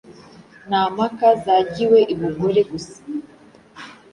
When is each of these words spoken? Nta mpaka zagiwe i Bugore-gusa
Nta 0.67 0.81
mpaka 0.95 1.27
zagiwe 1.43 1.99
i 2.13 2.15
Bugore-gusa 2.19 2.97